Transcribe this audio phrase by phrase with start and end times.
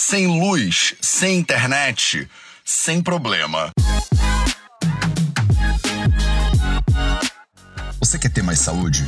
[0.00, 2.26] sem luz, sem internet,
[2.64, 3.70] sem problema.
[8.00, 9.06] Você quer ter mais saúde?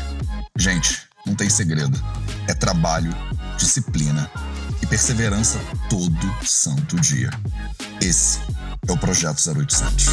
[0.56, 1.98] Gente, não tem segredo.
[2.46, 3.10] É trabalho,
[3.56, 4.30] disciplina
[4.82, 5.58] e perseverança
[5.88, 7.31] todo santo dia.
[7.99, 8.38] Esse
[8.87, 10.09] é o Projeto 0800.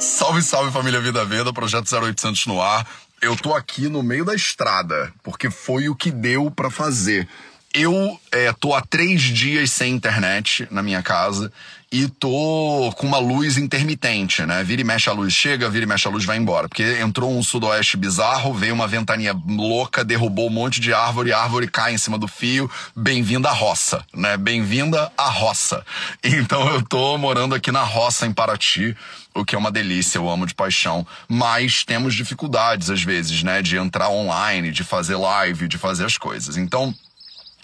[0.00, 2.84] Salve, salve família Vida Veda, Projeto 0800 no ar.
[3.22, 7.28] Eu tô aqui no meio da estrada, porque foi o que deu para fazer.
[7.74, 11.52] Eu é, tô há três dias sem internet na minha casa
[11.92, 14.62] e tô com uma luz intermitente, né?
[14.62, 16.66] Vira e mexe a luz chega, vira e mexe a luz vai embora.
[16.66, 21.40] Porque entrou um sudoeste bizarro, veio uma ventania louca, derrubou um monte de árvore, a
[21.40, 22.70] árvore cai em cima do fio.
[22.96, 24.36] Bem-vinda à roça, né?
[24.36, 25.84] Bem-vinda à roça.
[26.24, 28.96] Então eu tô morando aqui na roça em Paraty,
[29.34, 31.06] o que é uma delícia, eu amo de paixão.
[31.28, 33.60] Mas temos dificuldades às vezes, né?
[33.60, 36.56] De entrar online, de fazer live, de fazer as coisas.
[36.56, 36.94] Então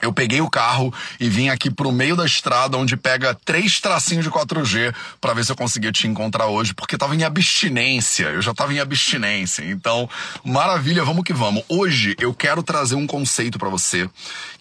[0.04, 4.24] eu peguei o carro e vim aqui pro meio da estrada, onde pega três tracinhos
[4.24, 8.26] de 4G, para ver se eu conseguia te encontrar hoje, porque tava em abstinência.
[8.26, 9.64] Eu já tava em abstinência.
[9.64, 10.08] Então,
[10.44, 11.64] maravilha, vamos que vamos.
[11.68, 14.08] Hoje eu quero trazer um conceito para você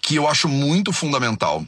[0.01, 1.65] que eu acho muito fundamental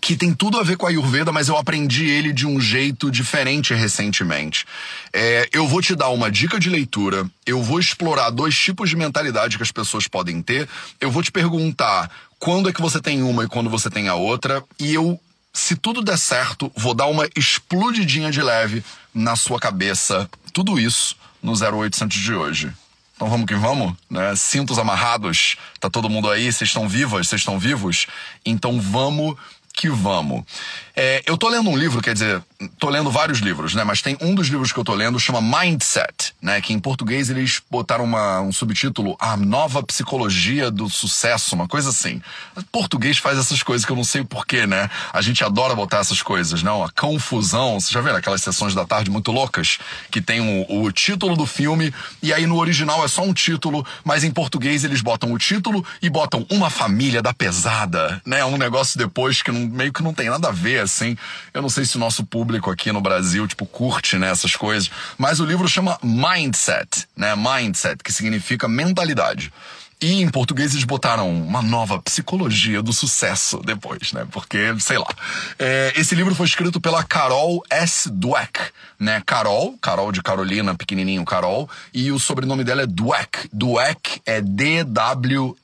[0.00, 3.10] que tem tudo a ver com a Ayurveda, mas eu aprendi ele de um jeito
[3.10, 4.64] diferente recentemente.
[5.12, 8.96] É, eu vou te dar uma dica de leitura, eu vou explorar dois tipos de
[8.96, 10.68] mentalidade que as pessoas podem ter,
[11.00, 14.14] eu vou te perguntar quando é que você tem uma e quando você tem a
[14.14, 15.18] outra, e eu,
[15.52, 20.28] se tudo der certo, vou dar uma explodidinha de leve na sua cabeça.
[20.52, 22.72] Tudo isso no 0800 de hoje.
[23.16, 24.36] Então vamos que vamos, né?
[24.36, 28.06] Cintos amarrados, tá todo mundo aí, vocês estão vivas, vocês estão vivos?
[28.44, 29.36] Então vamos
[29.76, 30.42] que vamos.
[30.96, 32.42] É, eu tô lendo um livro, quer dizer,
[32.78, 33.84] tô lendo vários livros, né?
[33.84, 36.60] Mas tem um dos livros que eu tô lendo chama Mindset, né?
[36.60, 41.90] Que em português eles botaram uma, um subtítulo A Nova Psicologia do Sucesso, uma coisa
[41.90, 42.22] assim.
[42.72, 44.88] Português faz essas coisas que eu não sei porquê, né?
[45.12, 46.82] A gente adora botar essas coisas, não?
[46.82, 47.78] A confusão.
[47.78, 49.78] Você já viu aquelas sessões da tarde muito loucas?
[50.10, 51.92] Que tem o, o título do filme
[52.22, 55.84] e aí no original é só um título, mas em português eles botam o título
[56.00, 58.44] e botam Uma Família da Pesada, né?
[58.44, 61.16] Um negócio depois que não, meio que não tem nada a ver, assim.
[61.52, 64.90] Eu não sei se o nosso público aqui no Brasil, tipo, curte, né, essas coisas.
[65.18, 67.34] Mas o livro chama Mindset, né?
[67.34, 69.52] Mindset, que significa mentalidade.
[70.00, 74.26] E em português eles botaram uma nova psicologia do sucesso depois, né?
[74.30, 75.08] Porque, sei lá.
[75.58, 78.10] É, esse livro foi escrito pela Carol S.
[78.10, 78.60] Dweck,
[79.00, 79.22] né?
[79.24, 83.48] Carol, Carol de Carolina, pequenininho Carol, e o sobrenome dela é Dweck.
[83.50, 85.56] Dweck é D-W-E-C-K.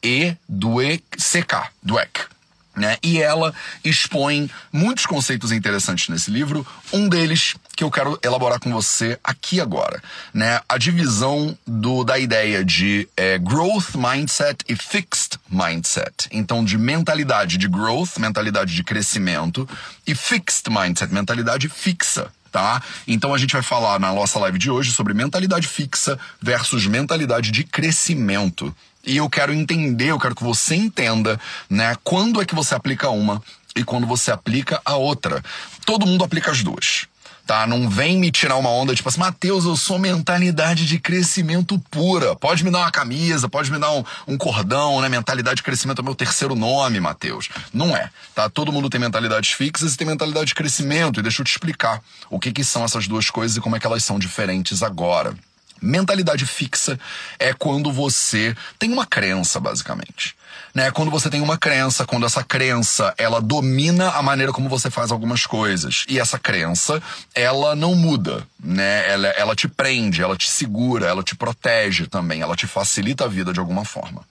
[1.82, 2.32] Dweck
[2.74, 2.96] né?
[3.02, 6.66] E ela expõe muitos conceitos interessantes nesse livro.
[6.92, 10.02] Um deles que eu quero elaborar com você aqui agora,
[10.32, 10.60] né?
[10.68, 16.28] A divisão do, da ideia de é, growth mindset e fixed mindset.
[16.30, 19.68] Então, de mentalidade de growth, mentalidade de crescimento,
[20.06, 22.30] e fixed mindset, mentalidade fixa.
[22.50, 22.82] Tá?
[23.08, 27.50] Então a gente vai falar na nossa live de hoje sobre mentalidade fixa versus mentalidade
[27.50, 28.76] de crescimento.
[29.04, 33.10] E eu quero entender, eu quero que você entenda, né, quando é que você aplica
[33.10, 33.42] uma
[33.74, 35.42] e quando você aplica a outra.
[35.84, 37.06] Todo mundo aplica as duas.
[37.44, 37.66] Tá?
[37.66, 42.36] Não vem me tirar uma onda tipo assim, Matheus, eu sou mentalidade de crescimento pura.
[42.36, 45.08] Pode me dar uma camisa, pode me dar um, um cordão, né?
[45.08, 47.48] Mentalidade de crescimento é meu terceiro nome, Matheus.
[47.74, 48.48] Não é, tá?
[48.48, 51.18] Todo mundo tem mentalidades fixas e tem mentalidade de crescimento.
[51.18, 53.80] E deixa eu te explicar o que, que são essas duas coisas e como é
[53.80, 55.34] que elas são diferentes agora.
[55.82, 56.98] Mentalidade fixa
[57.38, 60.36] é quando você tem uma crença, basicamente.
[60.74, 60.90] Né?
[60.90, 65.10] Quando você tem uma crença, quando essa crença ela domina a maneira como você faz
[65.10, 66.04] algumas coisas.
[66.08, 67.02] E essa crença,
[67.34, 69.10] ela não muda, né?
[69.10, 73.28] Ela, ela te prende, ela te segura, ela te protege também, ela te facilita a
[73.28, 74.22] vida de alguma forma.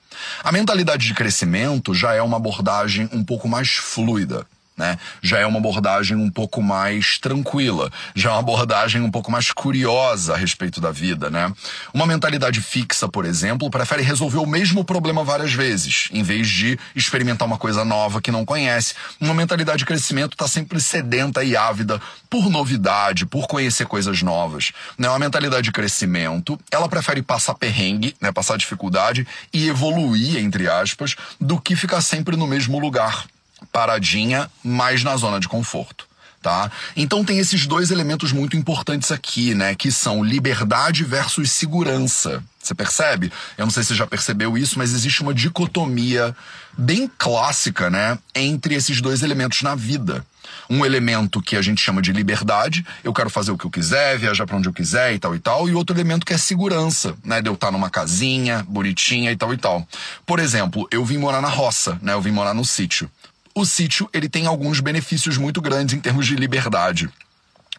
[0.44, 4.46] A mentalidade de crescimento já é uma abordagem um pouco mais fluida
[4.78, 4.98] né?
[5.22, 9.52] Já é uma abordagem um pouco mais tranquila, já é uma abordagem um pouco mais
[9.52, 11.52] curiosa a respeito da vida, né?
[11.94, 16.80] Uma mentalidade fixa, por exemplo, prefere resolver o mesmo problema várias vezes, em vez de
[16.96, 18.96] experimentar uma coisa nova que não conhece.
[19.20, 24.72] Uma mentalidade de crescimento está sempre sedenta e ávida por novidade, por conhecer coisas novas.
[24.98, 25.08] Né?
[25.10, 28.32] Uma mentalidade de crescimento, ela prefere passar perrengue, né?
[28.32, 33.26] passar dificuldade e evoluir, entre aspas, do que ficar sempre no mesmo lugar
[33.72, 36.10] paradinha, mais na zona de conforto.
[36.42, 36.72] Tá?
[36.96, 39.76] Então tem esses dois elementos muito importantes aqui, né?
[39.76, 42.44] Que são liberdade versus segurança.
[42.60, 43.32] Você percebe?
[43.56, 46.36] Eu não sei se você já percebeu isso, mas existe uma dicotomia
[46.76, 48.18] bem clássica, né?
[48.34, 50.26] Entre esses dois elementos na vida.
[50.68, 54.18] Um elemento que a gente chama de liberdade, eu quero fazer o que eu quiser,
[54.18, 57.16] viajar para onde eu quiser e tal e tal, e outro elemento que é segurança,
[57.24, 57.40] né?
[57.40, 59.88] De eu estar numa casinha bonitinha e tal e tal.
[60.26, 62.14] Por exemplo, eu vim morar na roça, né?
[62.14, 63.10] Eu vim morar no sítio
[63.54, 67.10] o sítio ele tem alguns benefícios muito grandes em termos de liberdade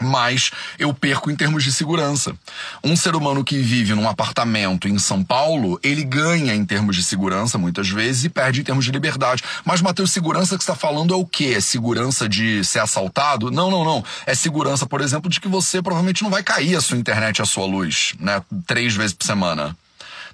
[0.03, 2.35] mas eu perco em termos de segurança.
[2.83, 7.03] Um ser humano que vive num apartamento em São Paulo, ele ganha em termos de
[7.03, 9.43] segurança muitas vezes e perde em termos de liberdade.
[9.65, 11.55] Mas, Matheus, segurança que está falando é o quê?
[11.57, 13.51] É segurança de ser assaltado?
[13.51, 14.05] Não, não, não.
[14.27, 17.47] É segurança, por exemplo, de que você provavelmente não vai cair a sua internet a
[17.47, 18.43] sua luz, né?
[18.67, 19.77] Três vezes por semana.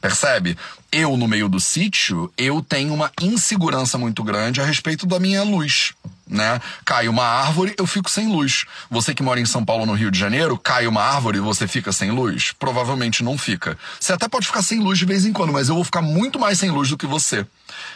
[0.01, 0.57] Percebe?
[0.91, 5.43] Eu, no meio do sítio, eu tenho uma insegurança muito grande a respeito da minha
[5.43, 5.95] luz
[6.29, 6.61] né?
[6.85, 8.65] Cai uma árvore, eu fico sem luz.
[8.91, 11.67] Você que mora em São Paulo, no Rio de Janeiro, cai uma árvore e você
[11.67, 12.53] fica sem luz?
[12.59, 13.79] Provavelmente não fica.
[13.99, 16.39] Você até pode ficar sem luz de vez em quando, mas eu vou ficar muito
[16.39, 17.47] mais sem luz do que você.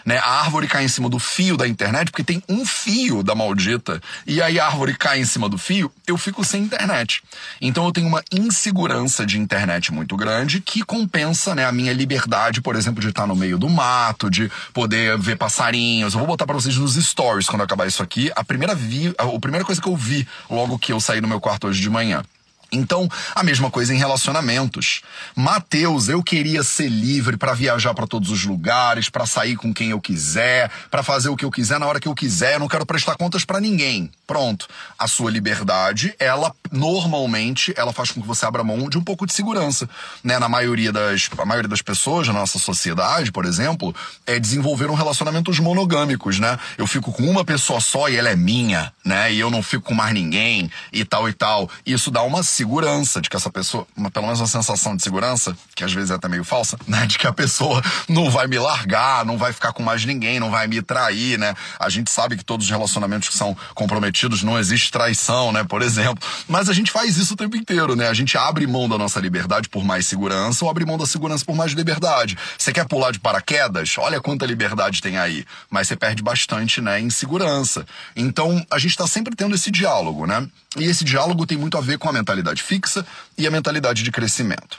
[0.05, 0.19] Né?
[0.19, 4.01] A árvore cai em cima do fio da internet, porque tem um fio da maldita,
[4.27, 7.23] e aí a árvore cai em cima do fio, eu fico sem internet.
[7.61, 12.61] Então eu tenho uma insegurança de internet muito grande que compensa né, a minha liberdade,
[12.61, 16.15] por exemplo, de estar no meio do mato, de poder ver passarinhos.
[16.15, 19.25] Eu vou botar para vocês nos stories quando acabar isso aqui a primeira, vi, a,
[19.25, 21.91] a primeira coisa que eu vi logo que eu saí do meu quarto hoje de
[21.91, 22.23] manhã.
[22.73, 25.03] Então, a mesma coisa em relacionamentos.
[25.37, 29.91] Mateus, eu queria ser livre para viajar para todos os lugares, para sair com quem
[29.91, 32.69] eu quiser, para fazer o que eu quiser na hora que eu quiser, eu não
[32.69, 34.11] quero prestar contas para ninguém.
[34.27, 34.67] Pronto.
[34.99, 39.27] A sua liberdade, ela normalmente, ela faz com que você abra mão de um pouco
[39.27, 39.89] de segurança,
[40.25, 40.39] né?
[40.39, 43.95] Na maioria das, a maioria das pessoas na nossa sociedade, por exemplo,
[44.27, 46.59] é desenvolveram relacionamentos monogâmicos, né?
[46.79, 49.31] Eu fico com uma pessoa só e ela é minha, né?
[49.31, 51.69] E eu não fico com mais ninguém e tal e tal.
[51.85, 55.57] Isso dá uma segurança de que essa pessoa, uma, pelo menos uma sensação de segurança,
[55.75, 57.07] que às vezes é até meio falsa, né?
[57.07, 60.51] De que a pessoa não vai me largar, não vai ficar com mais ninguém, não
[60.51, 61.55] vai me trair, né?
[61.79, 65.65] A gente sabe que todos os relacionamentos que são comprometidos não existe traição, né?
[65.65, 66.25] Por exemplo.
[66.47, 68.09] Mas a gente faz isso o tempo inteiro, né?
[68.09, 71.45] A gente abre mão da nossa liberdade por mais segurança ou abre mão da segurança
[71.45, 72.39] por mais liberdade.
[72.57, 73.97] Você quer pular de paraquedas?
[73.99, 75.45] Olha quanta liberdade tem aí.
[75.69, 77.01] Mas você perde bastante, né?
[77.01, 77.85] Em segurança.
[78.15, 80.47] Então, a gente tá sempre tendo esse diálogo, né?
[80.77, 83.07] E esse diálogo tem muito a ver com a mentalidade fixa
[83.39, 84.79] e a mentalidade de crescimento.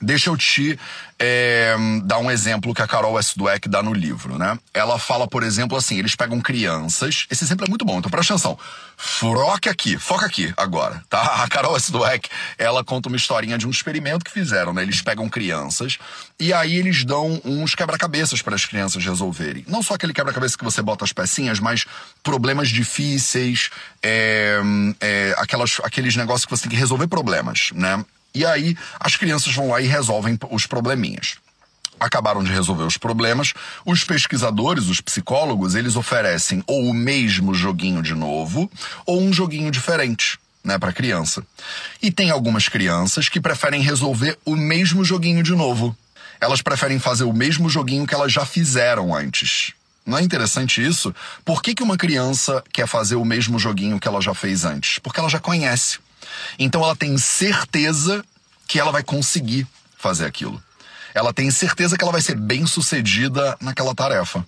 [0.00, 0.78] Deixa eu te
[1.18, 1.74] é,
[2.04, 4.56] dar um exemplo que a Carol Westdweck dá no livro, né?
[4.72, 7.26] Ela fala, por exemplo, assim, eles pegam crianças.
[7.28, 8.56] Esse exemplo é muito bom, então presta atenção.
[8.96, 11.42] Foca aqui, foca aqui agora, tá?
[11.42, 14.82] A Carol Westdweck, ela conta uma historinha de um experimento que fizeram, né?
[14.82, 15.98] Eles pegam crianças
[16.38, 19.64] e aí eles dão uns quebra-cabeças para as crianças resolverem.
[19.66, 21.84] Não só aquele quebra-cabeça que você bota as pecinhas, mas
[22.22, 24.60] problemas difíceis, é,
[25.00, 28.04] é, aquelas, aqueles negócios que você tem que resolver problemas, né?
[28.34, 31.36] E aí as crianças vão lá e resolvem os probleminhas
[32.00, 33.52] acabaram de resolver os problemas,
[33.84, 38.70] os pesquisadores, os psicólogos, eles oferecem ou o mesmo joguinho de novo
[39.04, 40.38] ou um joguinho diferente.
[40.64, 41.42] Né, para criança.
[42.02, 45.96] E tem algumas crianças que preferem resolver o mesmo joguinho de novo.
[46.40, 49.72] Elas preferem fazer o mesmo joguinho que elas já fizeram antes.
[50.04, 51.14] Não é interessante isso?
[51.42, 54.98] Por que, que uma criança quer fazer o mesmo joguinho que ela já fez antes?
[54.98, 56.00] Porque ela já conhece.
[56.58, 58.24] Então ela tem certeza
[58.66, 59.66] que ela vai conseguir
[59.96, 60.62] fazer aquilo.
[61.14, 64.44] Ela tem certeza que ela vai ser bem sucedida naquela tarefa.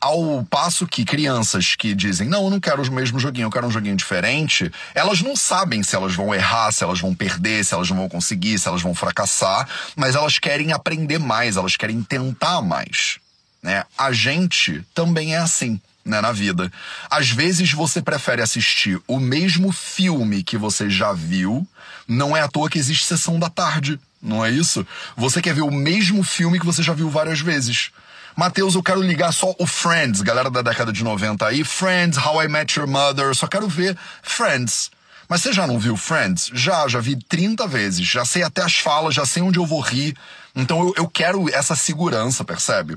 [0.00, 3.66] Ao passo que crianças que dizem, não, eu não quero o mesmo joguinho, eu quero
[3.66, 7.74] um joguinho diferente, elas não sabem se elas vão errar, se elas vão perder, se
[7.74, 12.00] elas não vão conseguir, se elas vão fracassar, mas elas querem aprender mais, elas querem
[12.00, 13.18] tentar mais.
[13.60, 13.84] Né?
[13.96, 16.72] A gente também é assim né, na vida.
[17.10, 21.66] Às vezes você prefere assistir o mesmo filme que você já viu,
[22.08, 24.86] não é à toa que existe sessão da tarde, não é isso?
[25.16, 27.90] Você quer ver o mesmo filme que você já viu várias vezes.
[28.34, 31.64] Matheus, eu quero ligar só o Friends, galera da década de 90 aí.
[31.64, 34.90] Friends, How I Met Your Mother, só quero ver Friends.
[35.28, 36.50] Mas você já não viu Friends?
[36.54, 38.06] Já, já vi 30 vezes.
[38.06, 40.16] Já sei até as falas, já sei onde eu vou rir.
[40.54, 42.96] Então eu, eu quero essa segurança, percebe?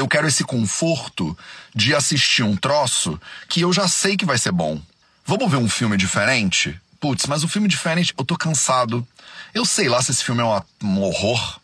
[0.00, 1.36] Eu quero esse conforto
[1.74, 4.80] de assistir um troço que eu já sei que vai ser bom.
[5.26, 6.80] Vamos ver um filme diferente?
[6.98, 9.06] Putz, mas o filme diferente, eu tô cansado.
[9.54, 10.44] Eu sei lá se esse filme é
[10.82, 11.60] um horror.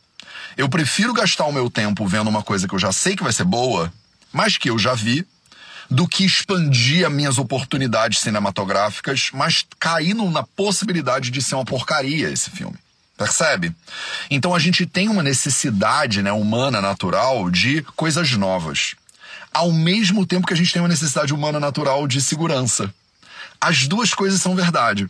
[0.56, 3.32] Eu prefiro gastar o meu tempo vendo uma coisa que eu já sei que vai
[3.32, 3.92] ser boa,
[4.32, 5.26] mas que eu já vi,
[5.90, 12.30] do que expandir as minhas oportunidades cinematográficas, mas cair na possibilidade de ser uma porcaria
[12.30, 12.76] esse filme.
[13.16, 13.75] Percebe?
[14.30, 18.94] Então a gente tem uma necessidade né, humana natural de coisas novas.
[19.52, 22.92] Ao mesmo tempo que a gente tem uma necessidade humana natural de segurança.
[23.58, 25.08] As duas coisas são verdade.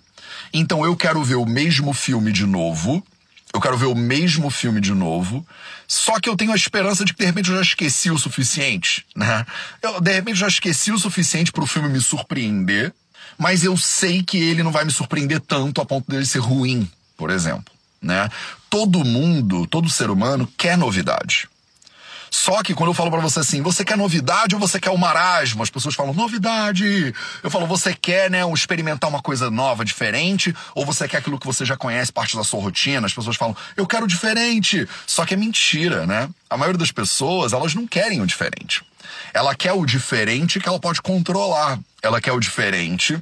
[0.53, 3.05] Então eu quero ver o mesmo filme de novo.
[3.53, 5.45] Eu quero ver o mesmo filme de novo.
[5.89, 9.05] Só que eu tenho a esperança de que de repente eu já esqueci o suficiente,
[9.17, 9.45] né?
[9.83, 12.93] Eu de repente já esqueci o suficiente para o filme me surpreender,
[13.37, 16.89] mas eu sei que ele não vai me surpreender tanto a ponto dele ser ruim,
[17.17, 18.29] por exemplo né?
[18.69, 21.49] Todo mundo, todo ser humano quer novidade.
[22.31, 24.99] Só que quando eu falo para você assim, você quer novidade ou você quer o
[24.99, 25.62] marasmo?
[25.62, 27.15] As pessoas falam, novidade.
[27.43, 31.47] Eu falo, você quer, né, experimentar uma coisa nova, diferente, ou você quer aquilo que
[31.47, 33.07] você já conhece, parte da sua rotina?
[33.07, 34.87] As pessoas falam, eu quero diferente.
[35.07, 36.29] Só que é mentira, né?
[36.50, 38.83] A maioria das pessoas, elas não querem o diferente.
[39.33, 41.79] Ela quer o diferente que ela pode controlar.
[42.03, 43.19] Ela quer o diferente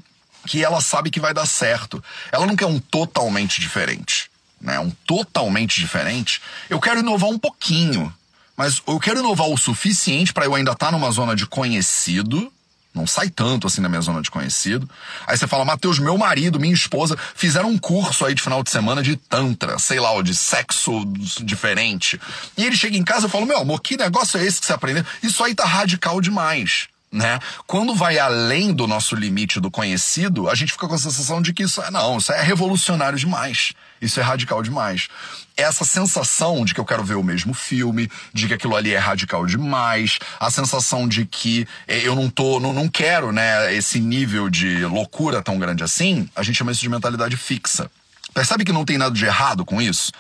[0.47, 2.03] que ela sabe que vai dar certo.
[2.31, 4.31] Ela não quer um totalmente diferente,
[4.65, 4.81] né?
[4.81, 6.41] Um totalmente diferente.
[6.71, 8.13] Eu quero inovar um pouquinho,
[8.57, 12.51] mas eu quero inovar o suficiente para eu ainda estar tá numa zona de conhecido.
[12.95, 14.89] Não sai tanto assim na minha zona de conhecido.
[15.27, 18.71] Aí você fala, Matheus, meu marido, minha esposa fizeram um curso aí de final de
[18.71, 21.05] semana de Tantra, sei lá, de sexo
[21.43, 22.21] diferente.
[22.57, 24.73] E ele chega em casa e fala, meu amor, que negócio é esse que você
[24.73, 25.05] aprendeu?
[25.23, 27.39] Isso aí tá radical demais né?
[27.65, 31.53] Quando vai além do nosso limite do conhecido, a gente fica com a sensação de
[31.53, 33.73] que isso é não, isso é revolucionário demais.
[34.03, 35.09] Isso é radical demais.
[35.57, 38.99] Essa sensação de que eu quero ver o mesmo filme, de que aquilo ali é
[38.99, 44.01] radical demais, a sensação de que eh, eu não tô, não, não quero, né, esse
[44.01, 47.89] nível de loucura tão grande assim, a gente chama isso de mentalidade fixa.
[48.35, 50.11] Percebe que não tem nada de errado com isso?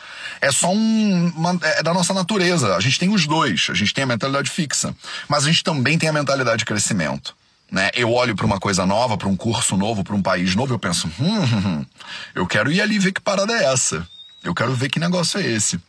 [0.40, 2.76] É só um, uma, é da nossa natureza.
[2.76, 3.66] A gente tem os dois.
[3.68, 4.94] A gente tem a mentalidade fixa,
[5.28, 7.35] mas a gente também tem a mentalidade de crescimento.
[7.71, 7.90] Né?
[7.94, 10.78] Eu olho para uma coisa nova, para um curso novo, para um país novo, eu
[10.78, 11.87] penso, hum, hum, hum,
[12.35, 14.06] eu quero ir ali ver que parada é essa.
[14.44, 15.80] Eu quero ver que negócio é esse.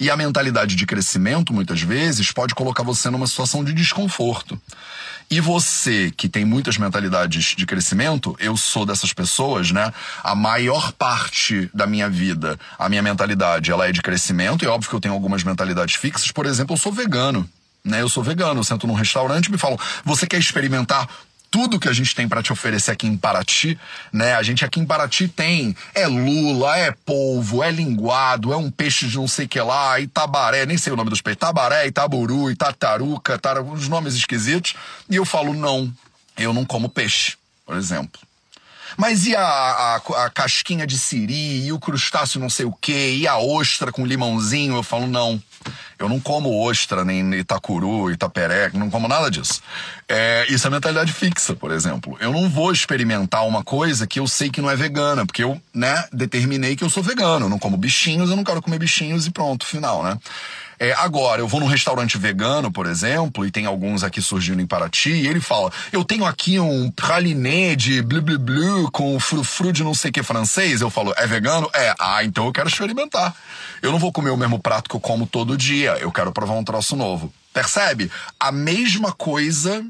[0.00, 4.58] E a mentalidade de crescimento, muitas vezes, pode colocar você numa situação de desconforto.
[5.30, 9.92] E você, que tem muitas mentalidades de crescimento, eu sou dessas pessoas, né?
[10.24, 14.70] A maior parte da minha vida, a minha mentalidade, ela é de crescimento, e é
[14.70, 16.32] óbvio que eu tenho algumas mentalidades fixas.
[16.32, 17.48] Por exemplo, eu sou vegano.
[17.82, 21.08] Né, eu sou vegano, eu sento num restaurante e me falam: você quer experimentar
[21.50, 23.78] tudo que a gente tem para te oferecer aqui em Paraty,
[24.12, 24.34] né?
[24.34, 29.06] A gente aqui em Paraty tem é lula, é polvo, é linguado, é um peixe
[29.06, 33.38] de não sei que lá, itabaré, nem sei o nome dos peixes, tabaré, itaburu, itataruca,
[33.38, 33.60] tar...
[33.60, 34.74] uns nomes esquisitos.
[35.08, 35.92] E eu falo, não,
[36.36, 38.20] eu não como peixe, por exemplo.
[38.96, 43.16] Mas e a, a, a, casquinha de siri, e o crustáceo não sei o quê,
[43.16, 44.76] e a ostra com limãozinho?
[44.76, 45.42] Eu falo, não.
[45.98, 49.60] Eu não como ostra, nem itacuru, itaperé, não como nada disso.
[50.08, 52.16] É, isso é mentalidade fixa, por exemplo.
[52.20, 55.60] Eu não vou experimentar uma coisa que eu sei que não é vegana, porque eu,
[55.74, 57.44] né, determinei que eu sou vegano.
[57.46, 60.16] Eu não como bichinhos, eu não quero comer bichinhos e pronto, final, né?
[60.82, 64.66] É, agora, eu vou num restaurante vegano, por exemplo, e tem alguns aqui surgindo em
[64.66, 69.74] Paraty, e ele fala: Eu tenho aqui um praliné de blu blu blu com frufru
[69.74, 70.80] de não sei que francês.
[70.80, 71.68] Eu falo: É vegano?
[71.74, 71.94] É.
[72.00, 73.36] Ah, então eu quero experimentar.
[73.82, 75.98] Eu não vou comer o mesmo prato que eu como todo dia.
[76.00, 77.30] Eu quero provar um troço novo.
[77.52, 78.10] Percebe?
[78.38, 79.84] A mesma coisa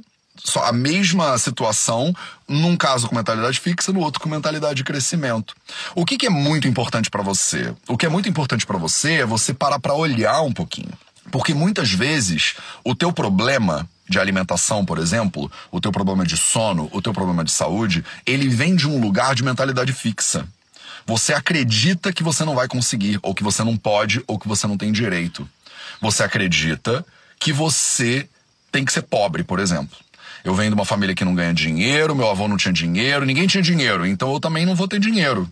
[0.44, 2.14] só a mesma situação,
[2.49, 5.54] num caso com mentalidade fixa, no outro com mentalidade de crescimento.
[5.94, 7.75] O que, que é muito importante para você?
[7.88, 10.92] O que é muito importante para você é você parar para olhar um pouquinho.
[11.30, 12.54] Porque muitas vezes
[12.85, 17.44] o teu problema de alimentação, por exemplo, o teu problema de sono, o teu problema
[17.44, 20.47] de saúde, ele vem de um lugar de mentalidade fixa.
[21.06, 24.66] Você acredita que você não vai conseguir, ou que você não pode, ou que você
[24.66, 25.49] não tem direito.
[26.00, 27.04] Você acredita
[27.38, 28.28] que você
[28.70, 29.97] tem que ser pobre, por exemplo.
[30.44, 33.47] Eu venho de uma família que não ganha dinheiro, meu avô não tinha dinheiro, ninguém
[33.47, 35.49] tinha dinheiro, então eu também não vou ter dinheiro.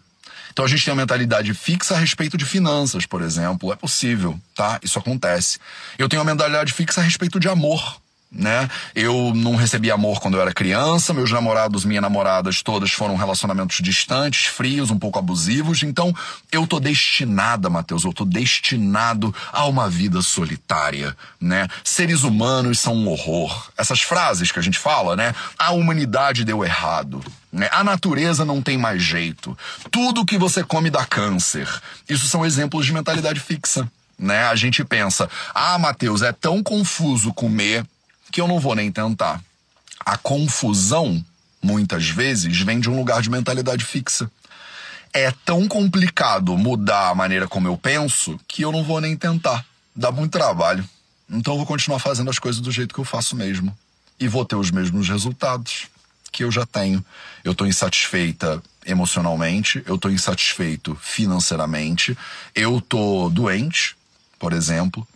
[0.51, 3.73] Então a gente tem uma mentalidade fixa a respeito de finanças, por exemplo.
[3.73, 4.81] É possível, tá?
[4.83, 5.59] Isso acontece.
[5.97, 8.69] Eu tenho uma mentalidade fixa a respeito de amor né?
[8.95, 13.79] Eu não recebi amor quando eu era criança, meus namorados, minhas namoradas, todas foram relacionamentos
[13.81, 15.83] distantes, frios, um pouco abusivos.
[15.83, 16.15] Então,
[16.53, 21.67] eu tô destinada, Mateus, eu tô destinado a uma vida solitária, né?
[21.83, 23.71] Seres humanos são um horror.
[23.79, 25.35] Essas frases que a gente fala, né?
[25.59, 27.23] A humanidade deu errado.
[27.51, 27.69] Né?
[27.73, 29.57] A natureza não tem mais jeito.
[29.91, 31.67] Tudo que você come dá câncer.
[32.07, 33.91] Isso são exemplos de mentalidade fixa.
[34.19, 34.45] Né?
[34.45, 37.87] A gente pensa, ah, Mateus, é tão confuso comer
[38.31, 39.43] que eu não vou nem tentar.
[40.01, 41.25] A confusão,
[41.63, 44.31] muitas vezes, vem de um lugar de mentalidade fixa.
[45.13, 49.65] É tão complicado mudar a maneira como eu penso que eu não vou nem tentar.
[49.95, 50.89] Dá muito trabalho.
[51.29, 53.77] Então eu vou continuar fazendo as coisas do jeito que eu faço mesmo.
[54.21, 55.87] E vou ter os mesmos resultados
[56.31, 57.05] que eu já tenho.
[57.45, 62.17] Eu estou insatisfeita emocionalmente, eu estou insatisfeito financeiramente,
[62.55, 63.97] eu estou doente,
[64.39, 65.07] por exemplo,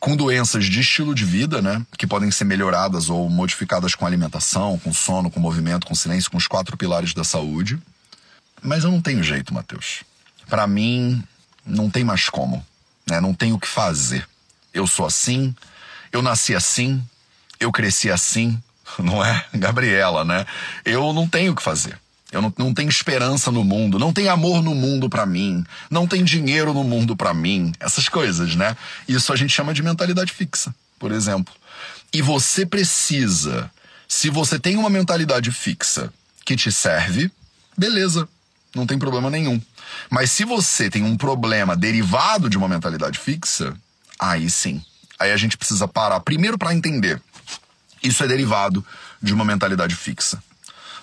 [0.00, 4.78] com doenças de estilo de vida, né, que podem ser melhoradas ou modificadas com alimentação,
[4.78, 7.78] com sono, com movimento, com silêncio, com os quatro pilares da saúde.
[8.62, 10.02] Mas eu não tenho jeito, Matheus.
[10.48, 11.22] Para mim,
[11.64, 12.64] não tem mais como,
[13.06, 13.20] né?
[13.20, 14.26] Não tenho o que fazer.
[14.72, 15.54] Eu sou assim,
[16.12, 17.02] eu nasci assim,
[17.60, 18.60] eu cresci assim,
[18.98, 19.44] não é?
[19.54, 20.46] Gabriela, né?
[20.84, 21.98] Eu não tenho o que fazer.
[22.30, 26.06] Eu não, não tenho esperança no mundo, não tem amor no mundo para mim, não
[26.06, 28.76] tem dinheiro no mundo para mim, essas coisas, né?
[29.08, 30.74] Isso a gente chama de mentalidade fixa.
[30.98, 31.54] por exemplo.
[32.12, 33.70] E você precisa,
[34.06, 36.12] se você tem uma mentalidade fixa
[36.44, 37.30] que te serve,
[37.76, 38.28] beleza,
[38.74, 39.60] não tem problema nenhum.
[40.10, 43.74] Mas se você tem um problema derivado de uma mentalidade fixa,
[44.18, 44.82] aí sim.
[45.18, 47.20] Aí a gente precisa parar primeiro para entender.
[48.02, 48.84] Isso é derivado
[49.20, 50.42] de uma mentalidade fixa.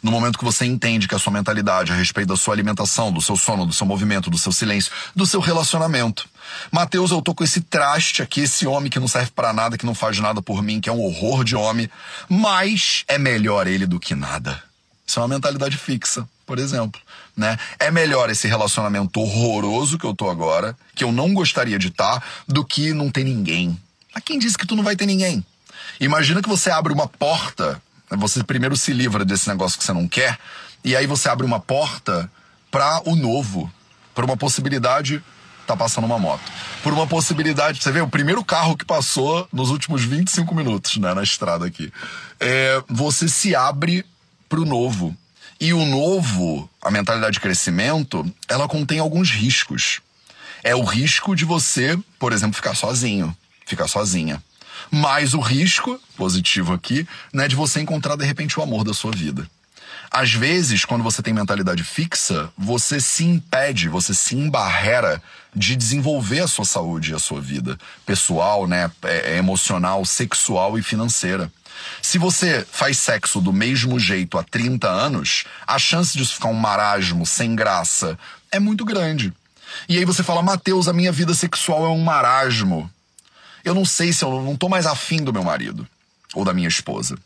[0.05, 3.19] No momento que você entende que a sua mentalidade a respeito da sua alimentação, do
[3.19, 6.29] seu sono, do seu movimento, do seu silêncio, do seu relacionamento.
[6.71, 9.85] Mateus, eu tô com esse traste aqui, esse homem que não serve para nada, que
[9.85, 11.89] não faz nada por mim, que é um horror de homem,
[12.29, 14.61] mas é melhor ele do que nada.
[15.07, 17.01] Isso é uma mentalidade fixa, por exemplo,
[17.35, 17.57] né?
[17.79, 22.19] É melhor esse relacionamento horroroso que eu tô agora, que eu não gostaria de estar,
[22.19, 23.75] tá, do que não ter ninguém.
[24.13, 25.43] A quem disse que tu não vai ter ninguém?
[25.99, 27.81] Imagina que você abre uma porta
[28.11, 30.37] você primeiro se livra desse negócio que você não quer,
[30.83, 32.29] e aí você abre uma porta
[32.69, 33.71] para o novo,
[34.13, 35.23] para uma possibilidade.
[35.65, 36.43] Tá passando uma moto.
[36.83, 41.11] Por uma possibilidade, você vê, o primeiro carro que passou nos últimos 25 minutos, né,
[41.15, 41.91] na estrada aqui.
[42.39, 44.05] É, você se abre
[44.47, 45.15] pro novo.
[45.59, 50.01] E o novo, a mentalidade de crescimento, ela contém alguns riscos.
[50.63, 53.35] É o risco de você, por exemplo, ficar sozinho,
[53.65, 54.43] ficar sozinha.
[54.91, 59.11] Mas o risco, positivo aqui, né, de você encontrar de repente o amor da sua
[59.11, 59.47] vida.
[60.11, 65.21] Às vezes, quando você tem mentalidade fixa, você se impede, você se embarrera
[65.53, 70.77] de desenvolver a sua saúde e a sua vida pessoal, né, é, é emocional, sexual
[70.77, 71.51] e financeira.
[72.01, 76.53] Se você faz sexo do mesmo jeito há 30 anos, a chance disso ficar um
[76.53, 78.17] marasmo sem graça
[78.51, 79.33] é muito grande.
[79.89, 82.89] E aí você fala, Mateus, a minha vida sexual é um marasmo
[83.65, 85.87] eu não sei se eu não tô mais afim do meu marido
[86.35, 87.17] ou da minha esposa.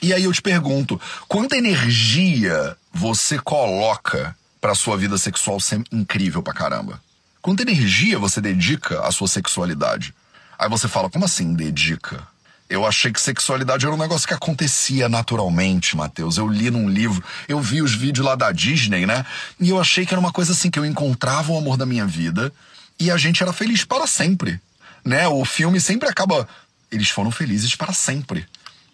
[0.00, 6.42] E aí eu te pergunto, quanta energia você coloca para sua vida sexual ser incrível
[6.42, 7.00] pra caramba?
[7.42, 10.14] Quanta energia você dedica à sua sexualidade?
[10.58, 12.26] Aí você fala, como assim dedica?
[12.68, 16.38] Eu achei que sexualidade era um negócio que acontecia naturalmente, Matheus.
[16.38, 19.26] Eu li num livro, eu vi os vídeos lá da Disney, né?
[19.60, 22.06] E eu achei que era uma coisa assim, que eu encontrava o amor da minha
[22.06, 22.50] vida
[22.98, 24.58] e a gente era feliz para sempre
[25.04, 25.28] né?
[25.28, 26.48] O filme sempre acaba.
[26.90, 28.46] Eles foram felizes para sempre.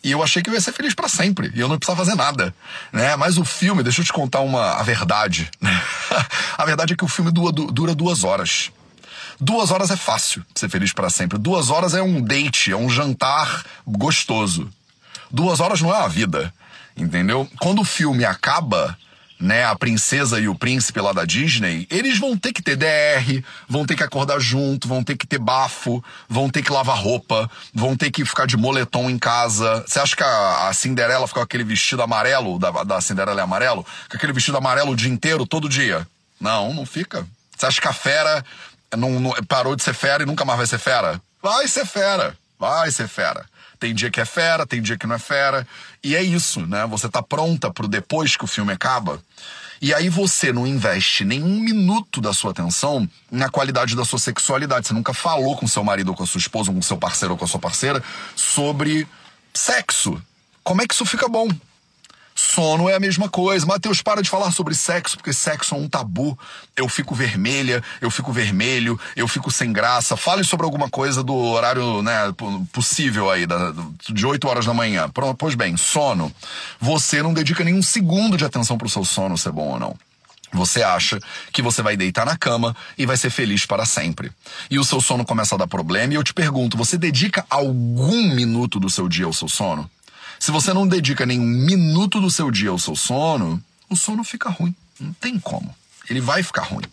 [0.02, 1.50] E eu achei que eu ia ser feliz para sempre.
[1.54, 2.54] E eu não precisava fazer nada.
[2.92, 3.16] Né?
[3.16, 5.50] Mas o filme, deixa eu te contar uma, a verdade.
[5.60, 5.82] Né?
[6.56, 8.70] a verdade é que o filme dura, dura duas horas.
[9.40, 11.38] Duas horas é fácil ser feliz para sempre.
[11.38, 14.68] Duas horas é um date, é um jantar gostoso.
[15.30, 16.52] Duas horas não é uma vida.
[16.96, 17.48] Entendeu?
[17.60, 18.96] Quando o filme acaba,
[19.40, 23.42] né, a princesa e o príncipe lá da Disney, eles vão ter que ter DR,
[23.68, 27.48] vão ter que acordar junto, vão ter que ter bafo, vão ter que lavar roupa,
[27.72, 29.84] vão ter que ficar de moletom em casa.
[29.86, 33.44] Você acha que a, a Cinderela ficou com aquele vestido amarelo, da, da Cinderela é
[33.44, 33.86] amarelo?
[34.10, 36.06] Com aquele vestido amarelo o dia inteiro, todo dia?
[36.40, 37.26] Não, não fica.
[37.56, 38.44] Você acha que a fera
[38.96, 41.20] não, não, parou de ser fera e nunca mais vai ser fera?
[41.42, 43.44] Vai ser fera, vai ser fera.
[43.78, 45.66] Tem dia que é fera, tem dia que não é fera.
[46.02, 46.86] E é isso, né?
[46.86, 49.22] Você tá pronta pro depois que o filme acaba.
[49.80, 54.88] E aí você não investe nenhum minuto da sua atenção na qualidade da sua sexualidade.
[54.88, 57.34] Você nunca falou com seu marido ou com a sua esposa, ou com seu parceiro
[57.34, 58.02] ou com a sua parceira
[58.34, 59.06] sobre
[59.54, 60.20] sexo.
[60.64, 61.48] Como é que isso fica bom?
[62.40, 63.66] Sono é a mesma coisa.
[63.66, 66.38] Mateus, para de falar sobre sexo, porque sexo é um tabu.
[66.76, 70.16] Eu fico vermelha, eu fico vermelho, eu fico sem graça.
[70.16, 72.32] Fale sobre alguma coisa do horário né,
[72.72, 73.74] possível aí, da,
[74.08, 75.10] de 8 horas da manhã.
[75.36, 76.32] Pois bem, sono.
[76.78, 79.96] Você não dedica nenhum segundo de atenção pro seu sono ser bom ou não.
[80.52, 81.18] Você acha
[81.52, 84.30] que você vai deitar na cama e vai ser feliz para sempre.
[84.70, 88.32] E o seu sono começa a dar problema, e eu te pergunto: você dedica algum
[88.32, 89.90] minuto do seu dia ao seu sono?
[90.38, 94.48] Se você não dedica nenhum minuto do seu dia ao seu sono, o sono fica
[94.48, 94.74] ruim.
[95.00, 95.74] Não tem como.
[96.08, 96.84] Ele vai ficar ruim.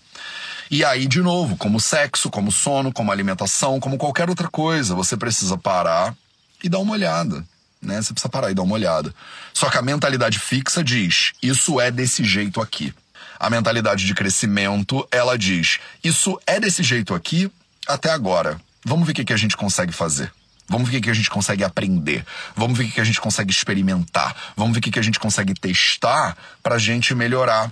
[0.70, 5.16] E aí, de novo, como sexo, como sono, como alimentação, como qualquer outra coisa, você
[5.16, 6.16] precisa parar
[6.64, 7.46] e dar uma olhada.
[7.82, 8.02] Né?
[8.02, 9.14] Você precisa parar e dar uma olhada.
[9.54, 12.94] Só que a mentalidade fixa diz: isso é desse jeito aqui.
[13.40, 17.52] A mentalidade de crescimento, ela diz: isso é desse jeito aqui
[17.88, 18.60] até agora.
[18.84, 20.32] Vamos ver o que, a gente consegue fazer.
[20.68, 22.26] Vamos ver o que a gente consegue aprender.
[22.56, 24.36] Vamos ver o que a gente consegue experimentar.
[24.56, 27.72] Vamos ver o que a gente consegue testar para a gente melhorar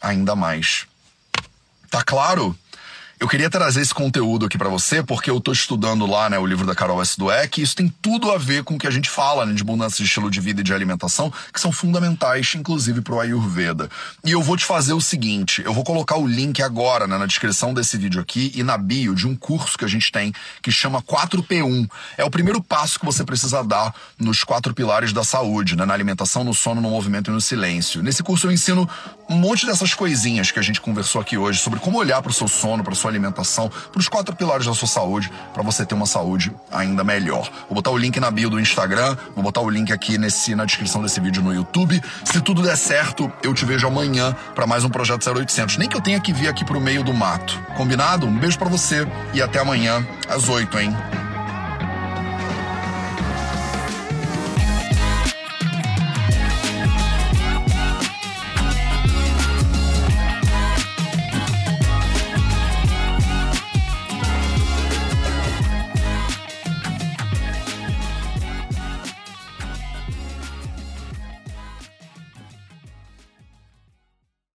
[0.00, 0.86] ainda mais.
[1.90, 2.56] Tá claro?
[3.24, 6.44] Eu queria trazer esse conteúdo aqui para você porque eu tô estudando lá, né, o
[6.44, 7.16] livro da Carol S.
[7.16, 9.64] Dweck e isso tem tudo a ver com o que a gente fala, né, de
[9.64, 13.88] mudança de estilo de vida e de alimentação, que são fundamentais, inclusive pro Ayurveda.
[14.22, 17.24] E eu vou te fazer o seguinte, eu vou colocar o link agora, né, na
[17.24, 20.70] descrição desse vídeo aqui e na bio de um curso que a gente tem que
[20.70, 21.88] chama 4P1.
[22.18, 25.94] É o primeiro passo que você precisa dar nos quatro pilares da saúde, né, na
[25.94, 28.02] alimentação, no sono, no movimento e no silêncio.
[28.02, 28.86] Nesse curso eu ensino
[29.30, 32.34] um monte dessas coisinhas que a gente conversou aqui hoje sobre como olhar para o
[32.34, 35.94] seu sono, para sua alimentação, para os quatro pilares da sua saúde, para você ter
[35.94, 37.50] uma saúde ainda melhor.
[37.68, 40.64] Vou botar o link na bio do Instagram, vou botar o link aqui nesse, na
[40.64, 42.00] descrição desse vídeo no YouTube.
[42.24, 45.76] Se tudo der certo, eu te vejo amanhã para mais um Projeto 0800.
[45.76, 47.60] Nem que eu tenha que vir aqui pro meio do mato.
[47.76, 48.26] Combinado?
[48.26, 51.23] Um beijo para você e até amanhã às 8, hein?